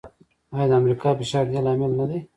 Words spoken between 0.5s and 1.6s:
آیا د امریکا فشار د دې